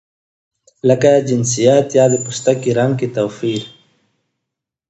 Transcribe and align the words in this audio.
لکه 0.87 1.11
جنسیت 1.27 1.87
یا 1.97 2.05
د 2.13 2.15
پوستکي 2.23 2.71
رنګ 2.77 2.93
کې 2.99 3.07
توپیر. 3.15 3.61